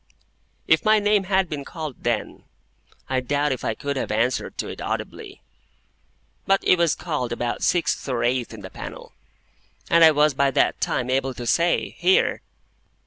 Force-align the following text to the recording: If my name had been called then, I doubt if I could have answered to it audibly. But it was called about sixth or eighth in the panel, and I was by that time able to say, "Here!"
If 0.67 0.83
my 0.83 0.97
name 0.97 1.25
had 1.25 1.47
been 1.47 1.63
called 1.63 2.01
then, 2.03 2.45
I 3.07 3.19
doubt 3.19 3.51
if 3.51 3.63
I 3.63 3.75
could 3.75 3.97
have 3.97 4.09
answered 4.09 4.57
to 4.57 4.67
it 4.67 4.81
audibly. 4.81 5.43
But 6.47 6.63
it 6.63 6.79
was 6.79 6.95
called 6.95 7.31
about 7.31 7.61
sixth 7.61 8.09
or 8.09 8.23
eighth 8.23 8.51
in 8.51 8.61
the 8.61 8.71
panel, 8.71 9.13
and 9.91 10.03
I 10.03 10.09
was 10.09 10.33
by 10.33 10.49
that 10.49 10.81
time 10.81 11.11
able 11.11 11.35
to 11.35 11.45
say, 11.45 11.89
"Here!" 11.99 12.41